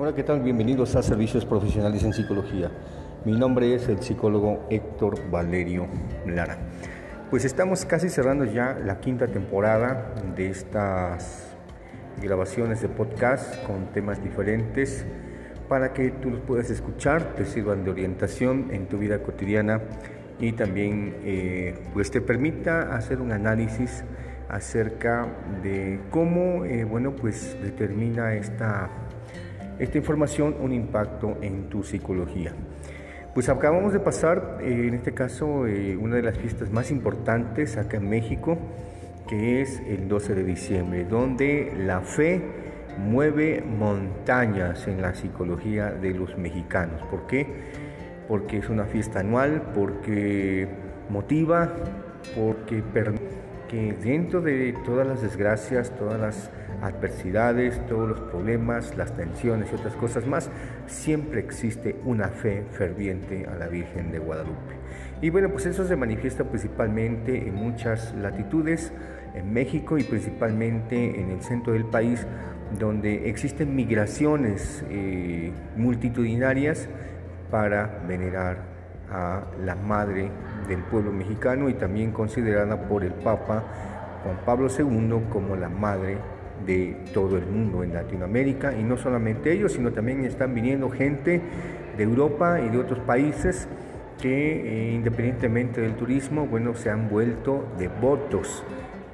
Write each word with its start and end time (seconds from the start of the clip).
Hola, 0.00 0.14
¿qué 0.14 0.22
tal? 0.22 0.42
Bienvenidos 0.42 0.94
a 0.94 1.02
Servicios 1.02 1.44
Profesionales 1.44 2.04
en 2.04 2.12
Psicología. 2.12 2.70
Mi 3.24 3.36
nombre 3.36 3.74
es 3.74 3.88
el 3.88 4.00
psicólogo 4.00 4.64
Héctor 4.70 5.28
Valerio 5.28 5.88
Lara. 6.24 6.56
Pues 7.30 7.44
estamos 7.44 7.84
casi 7.84 8.08
cerrando 8.08 8.44
ya 8.44 8.78
la 8.78 9.00
quinta 9.00 9.26
temporada 9.26 10.14
de 10.36 10.50
estas 10.50 11.48
grabaciones 12.22 12.80
de 12.80 12.88
podcast 12.88 13.60
con 13.64 13.86
temas 13.86 14.22
diferentes 14.22 15.04
para 15.68 15.92
que 15.92 16.12
tú 16.12 16.30
los 16.30 16.42
puedas 16.42 16.70
escuchar, 16.70 17.34
te 17.34 17.44
sirvan 17.44 17.82
de 17.82 17.90
orientación 17.90 18.68
en 18.70 18.86
tu 18.86 18.98
vida 18.98 19.20
cotidiana 19.24 19.80
y 20.38 20.52
también 20.52 21.16
eh, 21.24 21.74
pues 21.92 22.12
te 22.12 22.20
permita 22.20 22.94
hacer 22.94 23.20
un 23.20 23.32
análisis 23.32 24.04
acerca 24.48 25.26
de 25.60 25.98
cómo 26.12 26.64
eh, 26.64 26.84
bueno 26.84 27.16
pues 27.16 27.56
determina 27.60 28.34
esta 28.34 28.90
esta 29.78 29.98
información 29.98 30.56
un 30.60 30.72
impacto 30.72 31.38
en 31.40 31.68
tu 31.68 31.82
psicología. 31.82 32.52
Pues 33.34 33.48
acabamos 33.48 33.92
de 33.92 34.00
pasar, 34.00 34.58
eh, 34.60 34.86
en 34.88 34.94
este 34.94 35.14
caso, 35.14 35.66
eh, 35.66 35.96
una 35.96 36.16
de 36.16 36.22
las 36.22 36.36
fiestas 36.38 36.70
más 36.70 36.90
importantes 36.90 37.76
acá 37.76 37.98
en 37.98 38.08
México, 38.08 38.58
que 39.28 39.60
es 39.60 39.80
el 39.86 40.08
12 40.08 40.34
de 40.34 40.44
diciembre, 40.44 41.04
donde 41.04 41.72
la 41.76 42.00
fe 42.00 42.42
mueve 42.98 43.62
montañas 43.62 44.88
en 44.88 45.00
la 45.02 45.14
psicología 45.14 45.92
de 45.92 46.14
los 46.14 46.36
mexicanos. 46.36 47.02
¿Por 47.10 47.26
qué? 47.26 47.46
Porque 48.26 48.58
es 48.58 48.68
una 48.68 48.86
fiesta 48.86 49.20
anual, 49.20 49.70
porque 49.74 50.66
motiva, 51.08 51.72
porque 52.34 52.82
permite 52.82 53.37
que 53.68 53.92
dentro 53.92 54.40
de 54.40 54.74
todas 54.84 55.06
las 55.06 55.22
desgracias, 55.22 55.90
todas 55.96 56.20
las 56.20 56.50
adversidades, 56.82 57.84
todos 57.86 58.08
los 58.08 58.20
problemas, 58.20 58.96
las 58.96 59.16
tensiones 59.16 59.70
y 59.70 59.74
otras 59.74 59.94
cosas 59.94 60.26
más, 60.26 60.50
siempre 60.86 61.40
existe 61.40 61.96
una 62.04 62.28
fe 62.28 62.64
ferviente 62.72 63.46
a 63.46 63.56
la 63.56 63.68
Virgen 63.68 64.10
de 64.10 64.18
Guadalupe. 64.18 64.74
Y 65.20 65.30
bueno, 65.30 65.50
pues 65.50 65.66
eso 65.66 65.86
se 65.86 65.96
manifiesta 65.96 66.44
principalmente 66.44 67.48
en 67.48 67.54
muchas 67.54 68.14
latitudes, 68.14 68.92
en 69.34 69.52
México 69.52 69.98
y 69.98 70.04
principalmente 70.04 71.20
en 71.20 71.30
el 71.30 71.42
centro 71.42 71.72
del 71.72 71.84
país, 71.84 72.26
donde 72.78 73.28
existen 73.28 73.74
migraciones 73.74 74.84
eh, 74.90 75.52
multitudinarias 75.76 76.88
para 77.50 78.02
venerar 78.06 78.77
a 79.10 79.42
la 79.64 79.74
madre 79.74 80.30
del 80.68 80.82
pueblo 80.82 81.12
mexicano 81.12 81.68
y 81.68 81.74
también 81.74 82.12
considerada 82.12 82.88
por 82.88 83.04
el 83.04 83.12
Papa 83.12 83.64
Juan 84.22 84.38
Pablo 84.44 84.68
II 84.68 85.26
como 85.30 85.56
la 85.56 85.68
madre 85.68 86.18
de 86.66 86.96
todo 87.14 87.38
el 87.38 87.46
mundo 87.46 87.82
en 87.82 87.94
Latinoamérica. 87.94 88.72
Y 88.76 88.82
no 88.82 88.96
solamente 88.96 89.52
ellos, 89.52 89.72
sino 89.72 89.92
también 89.92 90.24
están 90.24 90.54
viniendo 90.54 90.90
gente 90.90 91.40
de 91.96 92.02
Europa 92.02 92.60
y 92.60 92.68
de 92.68 92.78
otros 92.78 92.98
países 93.00 93.68
que 94.20 94.90
eh, 94.90 94.92
independientemente 94.94 95.80
del 95.80 95.94
turismo, 95.94 96.46
bueno, 96.46 96.74
se 96.74 96.90
han 96.90 97.08
vuelto 97.08 97.64
devotos 97.78 98.64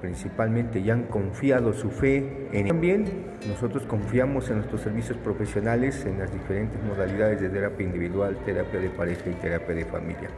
principalmente 0.04 0.80
y 0.80 0.90
han 0.90 1.04
confiado 1.04 1.72
su 1.72 1.90
fe 1.90 2.48
en 2.52 2.68
También 2.68 3.06
nosotros 3.48 3.84
confiamos 3.86 4.50
en 4.50 4.56
nuestros 4.56 4.82
servicios 4.82 5.16
profesionales 5.16 6.04
en 6.04 6.18
las 6.18 6.30
diferentes 6.30 6.78
modalidades 6.82 7.40
de 7.40 7.48
terapia 7.48 7.86
individual, 7.86 8.36
terapia 8.44 8.80
de 8.80 8.90
pareja 8.90 9.30
y 9.30 9.32
terapia 9.32 9.74
de 9.74 9.84
familia. 9.86 10.28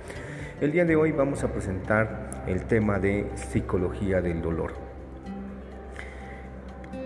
El 0.60 0.70
día 0.70 0.84
de 0.84 0.94
hoy 0.94 1.10
vamos 1.10 1.42
a 1.42 1.48
presentar 1.48 2.44
el 2.46 2.62
tema 2.62 3.00
de 3.00 3.26
psicología 3.34 4.20
del 4.20 4.40
dolor. 4.40 4.72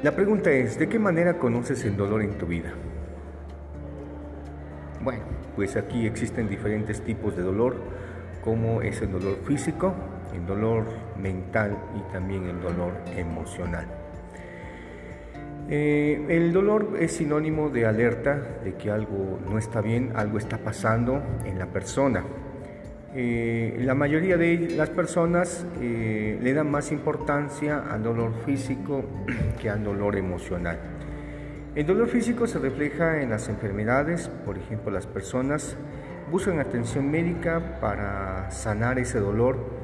La 0.03 0.15
pregunta 0.15 0.51
es, 0.51 0.79
¿de 0.79 0.87
qué 0.87 0.99
manera 0.99 1.39
conoces 1.39 1.83
el 1.87 1.97
dolor 1.97 2.21
en 2.21 2.37
tu 2.37 2.45
vida? 2.45 2.75
Bueno, 5.03 5.23
pues 5.57 5.77
aquí 5.77 6.07
existen 6.07 6.47
diferentes 6.47 7.01
tipos 7.01 7.35
de 7.39 7.43
dolor, 7.43 7.77
como 8.45 8.83
es 8.83 9.01
el 9.01 9.13
dolor 9.13 9.39
físico, 9.47 9.95
el 10.35 10.47
dolor 10.47 10.85
mental 11.17 11.77
y 11.97 12.13
también 12.13 12.47
el 12.47 12.61
dolor 12.61 12.93
emocional. 13.17 13.87
Eh, 15.69 16.27
el 16.29 16.53
dolor 16.53 16.97
es 16.99 17.13
sinónimo 17.13 17.71
de 17.71 17.87
alerta 17.87 18.59
de 18.65 18.75
que 18.75 18.91
algo 18.91 19.39
no 19.49 19.57
está 19.57 19.81
bien, 19.81 20.13
algo 20.17 20.39
está 20.39 20.59
pasando 20.59 21.23
en 21.45 21.59
la 21.59 21.67
persona. 21.67 22.25
Eh, 23.15 23.77
la 23.81 23.95
mayoría 23.95 24.37
de 24.37 24.71
las 24.77 24.91
personas 24.91 25.67
eh, 25.81 26.39
le 26.41 26.55
dan 26.55 26.71
más 26.71 26.91
importancia 26.93 27.85
al 27.91 28.03
dolor 28.03 28.33
físico 28.45 29.05
que 29.61 29.71
al 29.71 29.85
dolor 29.85 30.17
emocional. 30.17 30.79
El 31.77 31.87
dolor 31.87 32.09
físico 32.09 32.49
se 32.49 32.59
refleja 32.59 33.23
en 33.23 33.31
las 33.31 33.49
enfermedades, 33.49 34.29
por 34.45 34.59
ejemplo, 34.59 34.91
las 34.91 35.07
personas 35.07 35.77
buscan 36.33 36.59
atención 36.59 37.09
médica 37.11 37.79
para 37.81 38.51
sanar 38.51 38.99
ese 38.99 39.21
dolor 39.21 39.80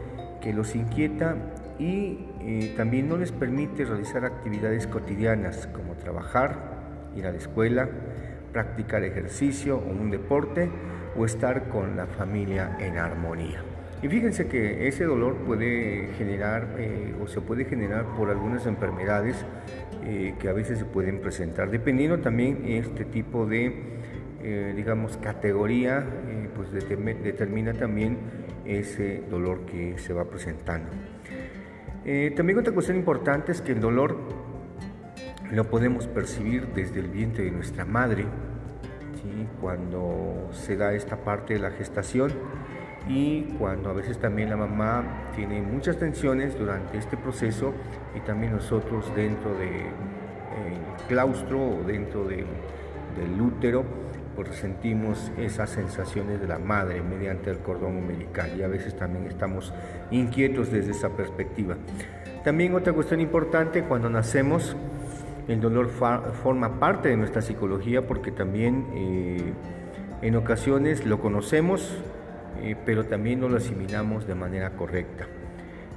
los 0.52 0.74
inquieta 0.74 1.36
y 1.78 2.18
eh, 2.40 2.74
también 2.76 3.08
no 3.08 3.16
les 3.16 3.32
permite 3.32 3.84
realizar 3.84 4.24
actividades 4.24 4.86
cotidianas 4.86 5.66
como 5.68 5.94
trabajar, 5.94 7.10
ir 7.14 7.26
a 7.26 7.32
la 7.32 7.38
escuela, 7.38 7.88
practicar 8.52 9.04
ejercicio 9.04 9.76
o 9.76 9.90
un 9.90 10.10
deporte 10.10 10.70
o 11.16 11.24
estar 11.24 11.68
con 11.68 11.96
la 11.96 12.06
familia 12.06 12.76
en 12.80 12.96
armonía. 12.96 13.62
Y 14.02 14.08
fíjense 14.08 14.46
que 14.46 14.88
ese 14.88 15.04
dolor 15.04 15.36
puede 15.38 16.08
generar 16.18 16.76
eh, 16.78 17.14
o 17.22 17.26
se 17.26 17.40
puede 17.40 17.64
generar 17.64 18.04
por 18.16 18.30
algunas 18.30 18.66
enfermedades 18.66 19.36
eh, 20.04 20.34
que 20.38 20.48
a 20.48 20.52
veces 20.52 20.78
se 20.78 20.84
pueden 20.84 21.20
presentar, 21.20 21.70
dependiendo 21.70 22.18
también 22.18 22.64
este 22.66 23.04
tipo 23.04 23.46
de, 23.46 23.96
digamos, 24.76 25.16
categoría, 25.16 26.06
pues 26.54 26.70
determina 26.70 27.72
también 27.72 28.16
ese 28.66 29.22
dolor 29.30 29.66
que 29.66 29.98
se 29.98 30.12
va 30.12 30.24
presentando. 30.24 30.90
Eh, 32.04 32.32
también 32.36 32.58
otra 32.58 32.72
cuestión 32.72 32.96
importante 32.96 33.52
es 33.52 33.60
que 33.60 33.72
el 33.72 33.80
dolor 33.80 34.16
lo 35.50 35.64
podemos 35.70 36.06
percibir 36.06 36.68
desde 36.74 37.00
el 37.00 37.08
vientre 37.08 37.44
de 37.44 37.50
nuestra 37.50 37.84
madre, 37.84 38.26
cuando 39.60 40.48
se 40.52 40.76
da 40.76 40.94
esta 40.94 41.16
parte 41.16 41.54
de 41.54 41.60
la 41.60 41.70
gestación 41.70 42.32
y 43.08 43.42
cuando 43.58 43.90
a 43.90 43.92
veces 43.92 44.18
también 44.18 44.50
la 44.50 44.56
mamá 44.56 45.30
tiene 45.34 45.62
muchas 45.62 45.98
tensiones 45.98 46.58
durante 46.58 46.98
este 46.98 47.16
proceso 47.16 47.72
y 48.14 48.20
también 48.20 48.52
nosotros 48.52 49.14
dentro 49.14 49.52
del 49.52 49.68
de, 49.68 49.86
claustro 51.08 51.60
o 51.60 51.82
dentro 51.84 52.24
del 52.24 53.40
útero 53.40 53.84
pues 54.36 54.54
sentimos 54.56 55.32
esas 55.38 55.70
sensaciones 55.70 56.40
de 56.40 56.46
la 56.46 56.58
madre 56.58 57.00
mediante 57.02 57.50
el 57.50 57.58
cordón 57.58 57.96
umbilical 57.96 58.52
y 58.56 58.62
a 58.62 58.68
veces 58.68 58.94
también 58.94 59.26
estamos 59.26 59.72
inquietos 60.10 60.70
desde 60.70 60.92
esa 60.92 61.08
perspectiva. 61.08 61.76
También 62.44 62.74
otra 62.74 62.92
cuestión 62.92 63.20
importante, 63.20 63.82
cuando 63.82 64.08
nacemos, 64.08 64.76
el 65.48 65.60
dolor 65.60 65.88
forma 65.88 66.78
parte 66.78 67.08
de 67.08 67.16
nuestra 67.16 67.40
psicología 67.40 68.06
porque 68.06 68.30
también 68.30 68.86
eh, 68.94 69.52
en 70.22 70.36
ocasiones 70.36 71.06
lo 71.06 71.20
conocemos, 71.20 71.96
eh, 72.62 72.76
pero 72.84 73.04
también 73.06 73.40
no 73.40 73.48
lo 73.48 73.56
asimilamos 73.56 74.26
de 74.26 74.34
manera 74.34 74.70
correcta. 74.70 75.26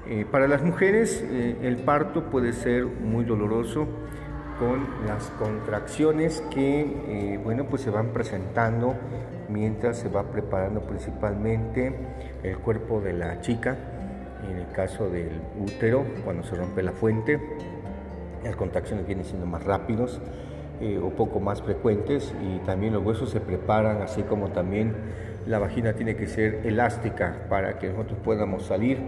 Eh, 0.08 0.26
para 0.32 0.48
las 0.48 0.64
mujeres 0.64 1.24
el 1.62 1.78
parto 1.78 2.32
puede 2.32 2.54
ser 2.54 2.86
muy 2.86 3.26
doloroso 3.26 3.88
con 4.60 5.08
las 5.08 5.30
contracciones 5.40 6.44
que 6.52 6.82
eh, 6.82 7.40
bueno 7.42 7.66
pues 7.66 7.82
se 7.82 7.90
van 7.90 8.10
presentando 8.10 8.94
mientras 9.48 9.98
se 9.98 10.10
va 10.10 10.24
preparando 10.24 10.82
principalmente 10.82 11.96
el 12.44 12.58
cuerpo 12.60 13.00
de 13.00 13.14
la 13.14 13.40
chica 13.42 13.78
en 14.50 14.58
el 14.58 14.70
caso 14.72 15.10
del 15.10 15.42
útero 15.60 16.06
cuando 16.24 16.44
se 16.44 16.56
rompe 16.56 16.84
la 16.84 16.92
fuente. 16.92 17.40
Las 18.44 18.56
contracciones 18.56 19.06
vienen 19.06 19.26
siendo 19.26 19.46
más 19.46 19.64
rápidos 19.64 20.22
eh, 20.82 21.00
o 21.02 21.10
poco 21.10 21.40
más 21.40 21.62
frecuentes 21.62 22.34
y 22.42 22.60
también 22.60 22.94
los 22.94 23.04
huesos 23.04 23.30
se 23.30 23.42
preparan 23.42 24.02
así 24.02 24.24
como 24.24 24.50
también 24.50 24.94
la 25.46 25.60
vagina 25.60 25.94
tiene 25.94 26.16
que 26.16 26.28
ser 26.28 26.62
elástica 26.66 27.46
para 27.50 27.80
que 27.80 27.90
nosotros 27.90 28.20
podamos 28.24 28.64
salir. 28.64 29.00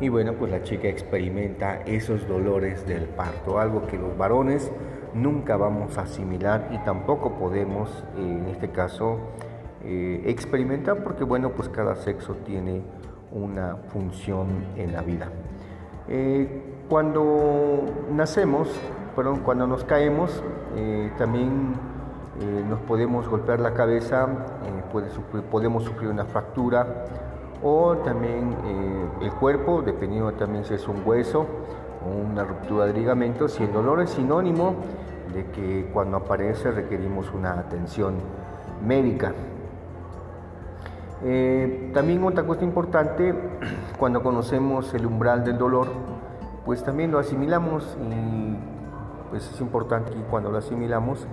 Y 0.00 0.08
bueno 0.08 0.34
pues 0.34 0.50
la 0.50 0.62
chica 0.62 0.88
experimenta 0.88 1.82
esos 1.84 2.26
dolores 2.26 2.86
del 2.86 3.04
parto 3.04 3.60
algo 3.60 3.86
que 3.86 3.98
los 3.98 4.16
varones 4.16 4.72
nunca 5.14 5.56
vamos 5.56 5.98
a 5.98 6.02
asimilar 6.02 6.68
y 6.72 6.78
tampoco 6.78 7.32
podemos, 7.32 7.90
eh, 8.16 8.38
en 8.40 8.48
este 8.48 8.70
caso, 8.70 9.18
eh, 9.84 10.22
experimentar 10.26 11.02
porque, 11.02 11.24
bueno, 11.24 11.50
pues 11.50 11.68
cada 11.68 11.96
sexo 11.96 12.34
tiene 12.44 12.82
una 13.32 13.76
función 13.92 14.48
en 14.76 14.92
la 14.92 15.02
vida. 15.02 15.28
Eh, 16.08 16.62
cuando 16.88 17.84
nacemos, 18.12 18.68
perdón, 19.14 19.40
cuando 19.40 19.66
nos 19.66 19.84
caemos, 19.84 20.42
también 21.18 21.74
nos 22.68 22.80
podemos 22.80 23.28
golpear 23.28 23.60
la 23.60 23.74
cabeza, 23.74 24.28
podemos 25.50 25.84
sufrir 25.84 26.10
una 26.10 26.24
fractura 26.24 27.04
o 27.62 27.96
también 27.98 28.56
el 29.20 29.32
cuerpo, 29.34 29.82
dependiendo 29.82 30.32
también 30.32 30.64
si 30.64 30.74
es 30.74 30.88
un 30.88 31.02
hueso, 31.04 31.46
una 32.06 32.44
ruptura 32.44 32.86
de 32.86 32.94
ligamentos 32.94 33.58
y 33.60 33.64
el 33.64 33.72
dolor 33.72 34.00
es 34.00 34.10
sinónimo 34.10 34.76
de 35.34 35.46
que 35.46 35.90
cuando 35.92 36.16
aparece 36.16 36.70
requerimos 36.70 37.32
una 37.32 37.52
atención 37.52 38.14
médica. 38.84 39.32
Eh, 41.22 41.90
también 41.92 42.24
otra 42.24 42.44
cosa 42.44 42.64
importante, 42.64 43.34
cuando 43.98 44.22
conocemos 44.22 44.92
el 44.94 45.06
umbral 45.06 45.44
del 45.44 45.58
dolor, 45.58 45.88
pues 46.64 46.82
también 46.82 47.10
lo 47.10 47.18
asimilamos 47.18 47.96
y 48.10 48.56
pues 49.30 49.48
es 49.52 49.60
importante 49.60 50.10
que 50.10 50.22
cuando 50.22 50.50
lo 50.50 50.58
asimilamos, 50.58 51.26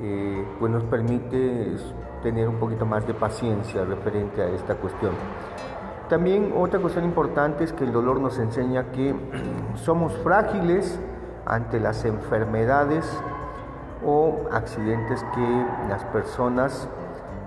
eh, 0.00 0.44
pues 0.58 0.70
nos 0.70 0.84
permite 0.84 1.76
tener 2.22 2.48
un 2.48 2.56
poquito 2.56 2.86
más 2.86 3.06
de 3.06 3.14
paciencia 3.14 3.84
referente 3.84 4.42
a 4.42 4.48
esta 4.48 4.74
cuestión. 4.76 5.12
También 6.12 6.52
otra 6.54 6.78
cuestión 6.78 7.06
importante 7.06 7.64
es 7.64 7.72
que 7.72 7.84
el 7.84 7.92
dolor 7.92 8.20
nos 8.20 8.38
enseña 8.38 8.92
que 8.92 9.14
somos 9.76 10.12
frágiles 10.18 11.00
ante 11.46 11.80
las 11.80 12.04
enfermedades 12.04 13.18
o 14.04 14.40
accidentes 14.52 15.24
que 15.34 15.66
las 15.88 16.04
personas 16.04 16.86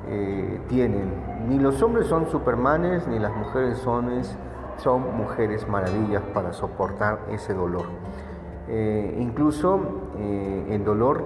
eh, 0.10 0.60
tienen. 0.68 1.14
Ni 1.48 1.60
los 1.60 1.80
hombres 1.84 2.08
son 2.08 2.28
supermanes, 2.32 3.08
ni 3.08 3.20
las 3.20 3.36
mujeres 3.36 3.78
son, 3.78 4.10
mujeres 5.16 5.68
maravillas 5.68 6.24
para 6.34 6.52
soportar 6.52 7.20
ese 7.30 7.54
dolor. 7.54 7.86
Eh, 8.68 9.16
incluso 9.20 9.80
eh, 10.18 10.70
en 10.72 10.84
dolor, 10.84 11.24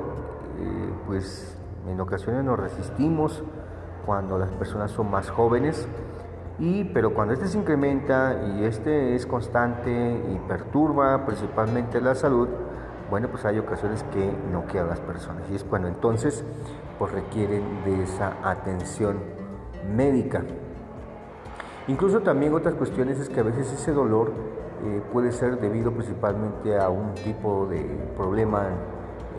pues 1.07 1.57
en 1.88 2.01
ocasiones 2.01 2.44
nos 2.44 2.59
resistimos 2.59 3.41
cuando 4.06 4.38
las 4.38 4.51
personas 4.51 4.91
son 4.91 5.09
más 5.09 5.30
jóvenes, 5.30 5.88
y, 6.59 6.83
pero 6.85 7.13
cuando 7.13 7.33
este 7.33 7.47
se 7.47 7.57
incrementa 7.57 8.35
y 8.56 8.63
este 8.65 9.15
es 9.15 9.25
constante 9.25 9.91
y 9.91 10.38
perturba 10.47 11.25
principalmente 11.25 12.01
la 12.01 12.15
salud, 12.15 12.50
bueno, 13.09 13.27
pues 13.29 13.45
hay 13.45 13.57
ocasiones 13.57 14.03
que 14.13 14.31
no 14.51 14.67
quedan 14.67 14.89
las 14.89 15.00
personas 15.00 15.44
y 15.50 15.56
es 15.56 15.63
cuando 15.63 15.88
entonces 15.88 16.44
pues 17.00 17.11
requieren 17.11 17.63
de 17.85 18.03
esa 18.03 18.33
atención 18.44 19.17
médica. 19.95 20.44
Incluso 21.88 22.19
también 22.19 22.53
otras 22.53 22.75
cuestiones 22.75 23.19
es 23.19 23.29
que 23.29 23.39
a 23.39 23.44
veces 23.44 23.71
ese 23.71 23.91
dolor 23.91 24.31
eh, 24.83 25.01
puede 25.12 25.31
ser 25.31 25.59
debido 25.59 25.91
principalmente 25.91 26.77
a 26.77 26.89
un 26.89 27.15
tipo 27.15 27.65
de 27.65 27.81
problema 28.15 28.67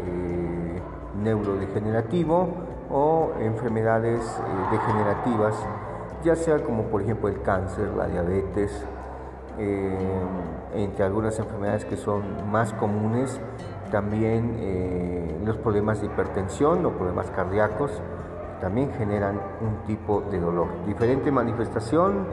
eh, 0.04 0.82
neurodegenerativo 1.22 2.48
o 2.90 3.30
enfermedades 3.38 4.20
eh, 4.20 4.72
degenerativas, 4.72 5.54
ya 6.22 6.36
sea 6.36 6.58
como 6.58 6.84
por 6.84 7.02
ejemplo 7.02 7.28
el 7.28 7.42
cáncer, 7.42 7.88
la 7.96 8.06
diabetes, 8.06 8.84
entre 10.72 11.04
algunas 11.04 11.38
enfermedades 11.38 11.84
que 11.84 11.96
son 11.96 12.50
más 12.50 12.72
comunes 12.72 13.40
también 13.90 14.56
eh, 14.60 15.40
los 15.44 15.56
problemas 15.56 16.00
de 16.00 16.06
hipertensión 16.06 16.86
o 16.86 16.90
problemas 16.92 17.30
cardíacos 17.30 17.90
también 18.60 18.92
generan 18.92 19.40
un 19.60 19.84
tipo 19.86 20.20
de 20.30 20.38
dolor. 20.38 20.68
Diferente 20.86 21.30
manifestación, 21.32 22.26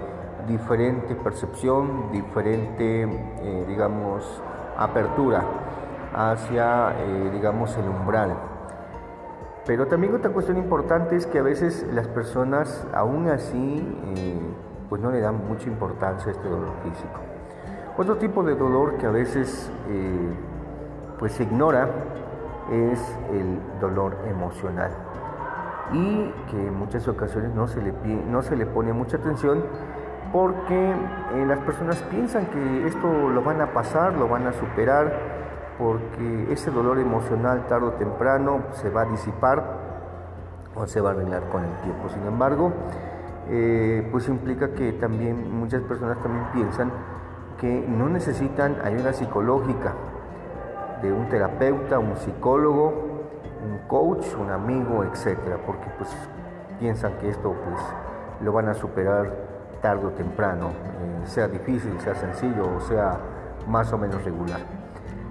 diferente 0.48 1.16
percepción, 1.16 2.12
diferente, 2.12 3.04
eh, 3.04 3.66
digamos, 3.68 4.24
apertura 4.78 5.44
hacia, 6.13 6.95
eh, 7.00 7.30
digamos, 7.33 7.75
el 7.78 7.88
umbral. 7.88 8.36
Pero 9.68 9.86
también 9.88 10.16
otra 10.16 10.31
cuestión 10.31 10.58
importante 10.58 11.16
es 11.18 11.28
que 11.28 11.40
a 11.40 11.44
veces 11.44 11.86
las 11.94 12.08
personas, 12.08 12.88
aún 12.94 13.28
así, 13.28 13.86
pues 14.90 15.02
no 15.02 15.12
le 15.12 15.19
dan 15.19 15.46
mucha 15.48 15.68
importancia 15.68 16.30
a 16.30 16.31
este 16.31 16.48
dolor 16.48 16.74
físico. 16.84 17.19
Otro 17.98 18.16
tipo 18.16 18.44
de 18.44 18.56
dolor 18.56 18.96
que 18.98 19.06
a 19.06 19.12
veces 19.12 19.69
pues 21.19 21.34
se 21.34 21.44
ignora 21.44 21.90
es 22.72 23.00
el 23.31 23.60
dolor 23.81 24.18
emocional 24.30 24.92
y 25.92 26.31
que 26.50 26.68
en 26.68 26.74
muchas 26.74 27.08
ocasiones 27.08 27.54
no 27.54 27.68
se 27.68 27.81
le, 27.81 27.94
no 28.30 28.42
se 28.42 28.56
le 28.56 28.66
pone 28.66 28.92
mucha 28.94 29.18
atención 29.18 29.64
porque 30.31 30.92
eh, 30.92 31.46
las 31.48 31.60
personas 31.60 32.02
piensan 32.10 32.48
que 32.48 32.88
esto 32.88 33.30
lo 33.30 33.42
van 33.42 33.62
a 33.62 33.72
pasar, 33.72 34.14
lo 34.14 34.28
van 34.28 34.46
a 34.48 34.54
superar, 34.54 35.14
porque 35.78 36.52
ese 36.52 36.72
dolor 36.72 37.00
emocional 37.00 37.68
tarde 37.68 37.88
o 37.88 37.92
temprano 37.92 38.64
se 38.74 38.90
va 38.90 39.04
a 39.04 39.06
disipar 39.06 39.64
o 40.76 40.88
se 40.88 41.02
va 41.02 41.10
a 41.10 41.14
arreglar 41.14 41.44
con 41.50 41.64
el 41.64 41.72
tiempo. 41.82 42.10
Sin 42.10 42.24
embargo, 42.24 42.72
eh, 43.50 44.08
pues 44.12 44.28
implica 44.28 44.74
que 44.74 44.94
también 44.94 45.58
muchas 45.58 45.82
personas 45.84 46.18
también 46.22 46.46
piensan 46.54 46.92
que 47.60 47.86
no 47.88 48.10
necesitan 48.10 48.78
ayuda 48.84 49.14
psicológica, 49.14 49.94
de 51.02 51.12
un 51.12 51.30
terapeuta, 51.30 52.00
un 52.00 52.16
psicólogo, 52.18 52.88
un 53.64 53.80
coach, 53.88 54.26
un 54.40 54.50
amigo, 54.50 55.04
etcétera, 55.04 55.58
porque 55.66 55.88
pues 55.98 56.10
piensan 56.80 57.14
que 57.20 57.30
esto 57.30 57.54
pues 57.54 57.82
lo 58.42 58.52
van 58.52 58.70
a 58.70 58.74
superar 58.74 59.32
tarde 59.82 60.08
o 60.08 60.10
temprano, 60.12 60.70
eh, 60.70 61.28
sea 61.28 61.48
difícil, 61.48 62.00
sea 62.00 62.16
sencillo 62.16 62.68
o 62.76 62.80
sea 62.82 63.18
más 63.68 63.92
o 63.94 63.98
menos 63.98 64.24
regular. 64.24 64.60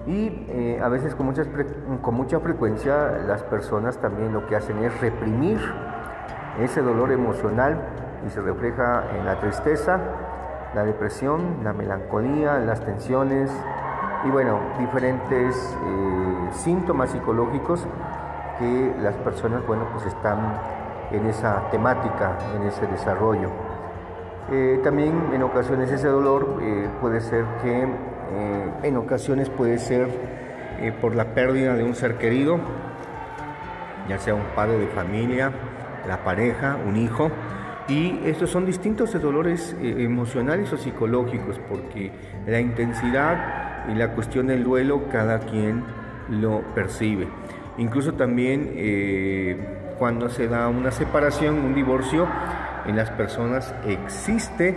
Y 0.06 0.46
eh, 0.48 0.80
a 0.82 0.88
veces 0.88 1.14
con, 1.14 1.26
muchas, 1.26 1.48
con 2.00 2.14
mucha 2.14 2.38
frecuencia 2.40 3.10
las 3.26 3.42
personas 3.42 3.98
también 3.98 4.32
lo 4.32 4.46
que 4.46 4.54
hacen 4.54 4.78
es 4.84 5.00
reprimir 5.00 5.58
ese 6.60 6.80
dolor 6.80 7.10
emocional 7.10 7.78
y 8.26 8.30
se 8.30 8.40
refleja 8.40 9.04
en 9.18 9.24
la 9.26 9.38
tristeza, 9.40 9.98
la 10.74 10.84
depresión, 10.84 11.64
la 11.64 11.72
melancolía, 11.72 12.58
las 12.58 12.80
tensiones, 12.84 13.50
y 14.24 14.30
bueno, 14.30 14.58
diferentes 14.78 15.76
eh, 15.84 16.48
síntomas 16.52 17.10
psicológicos 17.10 17.86
que 18.58 18.94
las 19.00 19.14
personas, 19.16 19.66
bueno, 19.66 19.84
pues 19.92 20.06
están 20.06 20.38
en 21.12 21.26
esa 21.26 21.68
temática, 21.70 22.36
en 22.56 22.62
ese 22.62 22.86
desarrollo. 22.86 23.50
Eh, 24.50 24.80
también 24.82 25.30
en 25.32 25.42
ocasiones 25.42 25.90
ese 25.90 26.08
dolor 26.08 26.58
eh, 26.62 26.88
puede 27.00 27.20
ser 27.20 27.44
que 27.62 27.86
en 28.82 28.96
ocasiones 28.96 29.48
puede 29.50 29.78
ser 29.78 30.08
por 31.00 31.14
la 31.14 31.34
pérdida 31.34 31.74
de 31.74 31.84
un 31.84 31.94
ser 31.94 32.16
querido, 32.18 32.58
ya 34.08 34.18
sea 34.18 34.34
un 34.34 34.46
padre 34.54 34.78
de 34.78 34.86
familia, 34.88 35.52
la 36.06 36.22
pareja, 36.22 36.76
un 36.86 36.96
hijo, 36.96 37.30
y 37.88 38.20
estos 38.24 38.50
son 38.50 38.66
distintos 38.66 39.20
dolores 39.20 39.76
emocionales 39.80 40.72
o 40.72 40.76
psicológicos 40.76 41.60
porque 41.68 42.10
la 42.46 42.60
intensidad 42.60 43.86
y 43.88 43.94
la 43.94 44.12
cuestión 44.12 44.48
del 44.48 44.64
duelo 44.64 45.08
cada 45.10 45.40
quien 45.40 45.84
lo 46.28 46.62
percibe. 46.74 47.28
Incluso 47.78 48.14
también 48.14 48.72
eh, 48.74 49.94
cuando 49.98 50.28
se 50.28 50.48
da 50.48 50.68
una 50.68 50.90
separación, 50.90 51.58
un 51.58 51.74
divorcio, 51.74 52.26
en 52.86 52.96
las 52.96 53.10
personas 53.10 53.74
existe 53.86 54.74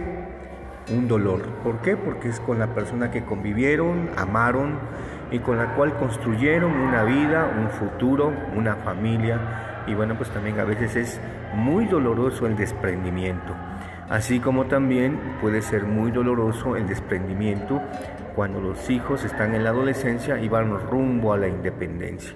un 0.91 1.07
dolor. 1.07 1.41
¿Por 1.63 1.81
qué? 1.81 1.95
Porque 1.97 2.29
es 2.29 2.39
con 2.39 2.59
la 2.59 2.73
persona 2.73 3.11
que 3.11 3.23
convivieron, 3.23 4.09
amaron 4.17 4.79
y 5.31 5.39
con 5.39 5.57
la 5.57 5.75
cual 5.75 5.93
construyeron 5.95 6.71
una 6.71 7.03
vida, 7.03 7.51
un 7.57 7.69
futuro, 7.69 8.33
una 8.55 8.75
familia. 8.75 9.83
Y 9.87 9.93
bueno, 9.93 10.15
pues 10.15 10.29
también 10.29 10.59
a 10.59 10.63
veces 10.63 10.95
es 10.95 11.21
muy 11.53 11.85
doloroso 11.85 12.47
el 12.47 12.55
desprendimiento. 12.55 13.55
Así 14.09 14.39
como 14.39 14.65
también 14.65 15.19
puede 15.39 15.61
ser 15.61 15.83
muy 15.83 16.11
doloroso 16.11 16.75
el 16.75 16.87
desprendimiento 16.87 17.81
cuando 18.35 18.59
los 18.59 18.89
hijos 18.89 19.23
están 19.23 19.53
en 19.53 19.63
la 19.63 19.69
adolescencia 19.69 20.39
y 20.39 20.49
van 20.49 20.71
rumbo 20.89 21.33
a 21.33 21.37
la 21.37 21.47
independencia. 21.47 22.33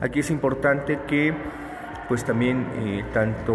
Aquí 0.00 0.20
es 0.20 0.30
importante 0.30 1.00
que 1.06 1.34
pues 2.10 2.24
también 2.24 2.66
eh, 2.74 3.04
tanto 3.14 3.54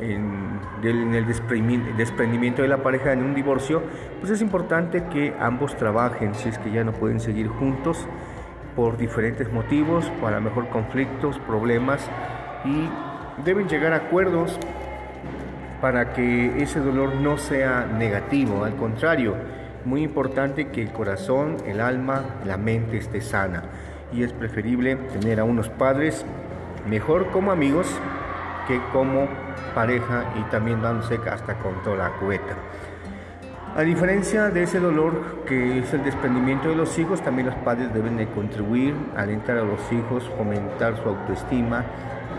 en, 0.00 0.60
el 0.80 1.26
desprendimiento 1.26 2.62
de 2.62 2.68
la 2.68 2.84
pareja 2.84 3.12
en 3.12 3.24
un 3.24 3.34
divorcio, 3.34 3.82
pues 4.20 4.30
es 4.30 4.40
importante 4.40 5.06
que 5.12 5.34
ambos 5.40 5.76
trabajen 5.76 6.36
si 6.36 6.50
es 6.50 6.58
que 6.60 6.70
ya 6.70 6.84
no 6.84 6.92
pueden 6.92 7.18
seguir 7.18 7.48
juntos 7.48 8.06
por 8.76 8.96
diferentes 8.96 9.52
motivos, 9.52 10.08
para 10.20 10.38
mejor 10.38 10.68
conflictos, 10.68 11.40
problemas 11.40 12.08
y 12.64 12.88
deben 13.44 13.68
llegar 13.68 13.92
a 13.92 13.96
acuerdos 13.96 14.56
para 15.80 16.12
que 16.12 16.62
ese 16.62 16.78
dolor 16.78 17.16
no 17.16 17.38
sea 17.38 17.86
negativo, 17.86 18.62
al 18.64 18.76
contrario, 18.76 19.34
muy 19.84 20.04
importante 20.04 20.68
que 20.68 20.80
el 20.80 20.92
corazón, 20.92 21.56
el 21.66 21.80
alma, 21.80 22.36
la 22.46 22.56
mente 22.56 22.98
esté 22.98 23.20
sana. 23.20 23.64
Y 24.12 24.22
es 24.22 24.32
preferible 24.32 24.94
tener 24.94 25.40
a 25.40 25.44
unos 25.44 25.68
padres 25.70 26.24
mejor 26.88 27.30
como 27.30 27.52
amigos 27.52 27.86
que 28.66 28.80
como 28.92 29.28
pareja 29.74 30.24
y 30.38 30.42
también 30.50 30.82
dándose 30.82 31.18
hasta 31.30 31.54
con 31.58 31.82
toda 31.82 31.96
la 31.96 32.10
cubeta. 32.18 32.56
A 33.76 33.82
diferencia 33.82 34.50
de 34.50 34.64
ese 34.64 34.80
dolor 34.80 35.44
que 35.46 35.78
es 35.78 35.92
el 35.94 36.02
desprendimiento 36.02 36.68
de 36.68 36.74
los 36.74 36.98
hijos, 36.98 37.22
también 37.22 37.46
los 37.46 37.56
padres 37.56 37.94
deben 37.94 38.16
de 38.16 38.26
contribuir, 38.26 38.94
alentar 39.16 39.58
a 39.58 39.62
los 39.62 39.80
hijos, 39.92 40.28
fomentar 40.36 40.96
su 40.96 41.08
autoestima 41.08 41.84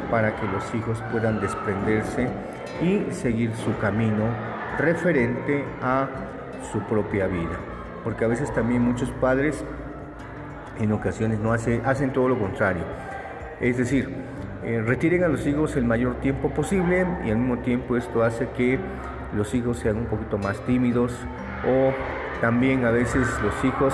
para 0.10 0.36
que 0.36 0.45
los 0.48 0.75
hijos 0.75 1.01
puedan 1.10 1.39
desprenderse 1.39 2.27
y 2.81 3.12
seguir 3.12 3.55
su 3.55 3.77
camino 3.77 4.25
referente 4.77 5.63
a 5.81 6.07
su 6.71 6.79
propia 6.81 7.27
vida. 7.27 7.57
Porque 8.03 8.25
a 8.25 8.27
veces 8.27 8.53
también 8.53 8.81
muchos 8.81 9.10
padres 9.12 9.63
en 10.79 10.91
ocasiones 10.91 11.39
no 11.39 11.53
hacen 11.53 12.12
todo 12.12 12.27
lo 12.27 12.38
contrario. 12.38 12.83
Es 13.62 13.77
decir, 13.77 14.10
eh, 14.63 14.82
retiren 14.84 15.24
a 15.24 15.27
los 15.27 15.46
hijos 15.46 15.75
el 15.75 15.86
mayor 15.86 16.15
tiempo 16.15 16.50
posible 16.50 17.06
y 17.24 17.30
al 17.30 17.38
mismo 17.38 17.60
tiempo 17.60 17.96
esto 17.96 18.24
hace 18.24 18.50
que 18.58 18.80
los 19.36 19.53
hijos 19.53 19.77
sean 19.77 19.98
un 19.98 20.06
poquito 20.06 20.39
más 20.39 20.60
tímidos 20.65 21.13
o 21.68 21.94
también 22.41 22.86
a 22.86 22.91
veces 22.91 23.27
los 23.44 23.63
hijos 23.63 23.94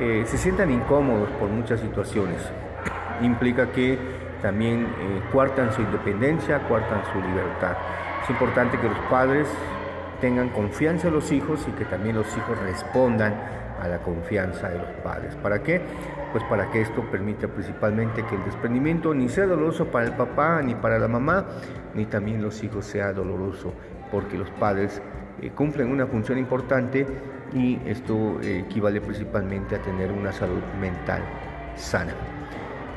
eh, 0.00 0.24
se 0.26 0.36
sientan 0.36 0.72
incómodos 0.72 1.28
por 1.38 1.48
muchas 1.48 1.80
situaciones. 1.80 2.42
Implica 3.22 3.70
que 3.70 3.96
también 4.42 4.82
eh, 4.82 5.22
cuartan 5.32 5.72
su 5.72 5.82
independencia, 5.82 6.58
cuartan 6.66 7.02
su 7.12 7.20
libertad. 7.20 7.76
Es 8.24 8.30
importante 8.30 8.76
que 8.76 8.88
los 8.88 8.98
padres 9.08 9.46
tengan 10.20 10.48
confianza 10.50 11.10
los 11.10 11.32
hijos 11.32 11.66
y 11.68 11.72
que 11.72 11.84
también 11.84 12.16
los 12.16 12.26
hijos 12.36 12.58
respondan 12.60 13.34
a 13.80 13.88
la 13.88 13.98
confianza 13.98 14.68
de 14.68 14.78
los 14.78 14.88
padres. 15.02 15.34
¿Para 15.36 15.62
qué? 15.62 15.80
Pues 16.32 16.44
para 16.44 16.70
que 16.70 16.80
esto 16.80 17.02
permita 17.10 17.48
principalmente 17.48 18.24
que 18.24 18.34
el 18.34 18.44
desprendimiento 18.44 19.14
ni 19.14 19.28
sea 19.28 19.46
doloroso 19.46 19.86
para 19.86 20.06
el 20.06 20.12
papá 20.12 20.62
ni 20.62 20.74
para 20.74 20.98
la 20.98 21.08
mamá, 21.08 21.46
ni 21.94 22.06
también 22.06 22.42
los 22.42 22.62
hijos 22.62 22.84
sea 22.84 23.12
doloroso, 23.12 23.72
porque 24.10 24.38
los 24.38 24.50
padres 24.50 25.00
eh, 25.40 25.50
cumplen 25.50 25.90
una 25.90 26.06
función 26.06 26.38
importante 26.38 27.06
y 27.52 27.78
esto 27.86 28.40
eh, 28.42 28.64
equivale 28.66 29.00
principalmente 29.00 29.76
a 29.76 29.82
tener 29.82 30.10
una 30.10 30.32
salud 30.32 30.62
mental 30.80 31.22
sana. 31.76 32.35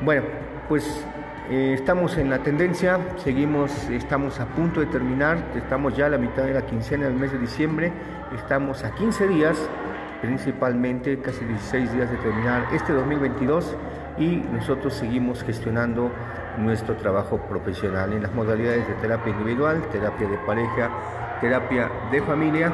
Bueno, 0.02 0.22
pues 0.66 1.04
eh, 1.50 1.74
estamos 1.74 2.16
en 2.16 2.30
la 2.30 2.38
tendencia, 2.38 2.98
seguimos, 3.18 3.70
estamos 3.90 4.40
a 4.40 4.46
punto 4.46 4.80
de 4.80 4.86
terminar, 4.86 5.36
estamos 5.54 5.94
ya 5.94 6.06
a 6.06 6.08
la 6.08 6.16
mitad 6.16 6.44
de 6.44 6.54
la 6.54 6.64
quincena 6.64 7.04
del 7.04 7.16
mes 7.16 7.32
de 7.32 7.38
diciembre, 7.38 7.92
estamos 8.34 8.82
a 8.82 8.94
15 8.94 9.28
días, 9.28 9.58
principalmente 10.22 11.18
casi 11.18 11.44
16 11.44 11.92
días 11.92 12.10
de 12.10 12.16
terminar 12.16 12.66
este 12.72 12.94
2022 12.94 13.76
y 14.16 14.36
nosotros 14.36 14.94
seguimos 14.94 15.42
gestionando 15.42 16.10
nuestro 16.56 16.96
trabajo 16.96 17.36
profesional 17.36 18.14
en 18.14 18.22
las 18.22 18.32
modalidades 18.32 18.88
de 18.88 18.94
terapia 18.94 19.34
individual, 19.34 19.82
terapia 19.92 20.28
de 20.28 20.38
pareja, 20.38 20.90
terapia 21.42 21.90
de 22.10 22.22
familia, 22.22 22.72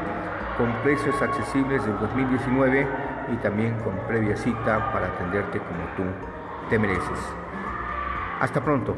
con 0.57 0.73
precios 0.85 1.21
accesibles 1.21 1.85
del 1.85 1.99
2019 1.99 2.87
y 3.33 3.37
también 3.39 3.75
con 3.81 3.97
previa 4.07 4.37
cita 4.37 4.93
para 4.93 5.09
atenderte 5.09 5.59
como 5.59 5.83
tú 5.97 6.05
te 6.69 6.79
mereces. 6.79 7.19
Hasta 8.41 8.63
pronto. 8.63 8.97